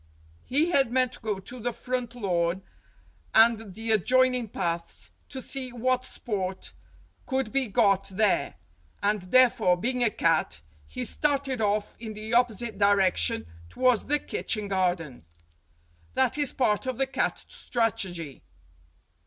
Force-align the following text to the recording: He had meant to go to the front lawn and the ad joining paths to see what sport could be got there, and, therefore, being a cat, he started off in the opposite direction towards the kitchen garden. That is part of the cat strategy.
He 0.45 0.71
had 0.71 0.91
meant 0.91 1.11
to 1.11 1.19
go 1.19 1.37
to 1.39 1.59
the 1.59 1.71
front 1.71 2.15
lawn 2.15 2.63
and 3.35 3.75
the 3.75 3.93
ad 3.93 4.03
joining 4.03 4.47
paths 4.47 5.11
to 5.29 5.39
see 5.43 5.71
what 5.71 6.03
sport 6.05 6.73
could 7.27 7.51
be 7.51 7.67
got 7.67 8.05
there, 8.09 8.55
and, 9.03 9.21
therefore, 9.21 9.77
being 9.77 10.03
a 10.03 10.09
cat, 10.09 10.59
he 10.87 11.05
started 11.05 11.61
off 11.61 11.95
in 11.99 12.13
the 12.13 12.33
opposite 12.33 12.79
direction 12.79 13.45
towards 13.69 14.05
the 14.07 14.17
kitchen 14.17 14.67
garden. 14.69 15.23
That 16.15 16.35
is 16.35 16.51
part 16.51 16.87
of 16.87 16.97
the 16.97 17.05
cat 17.05 17.37
strategy. 17.47 18.41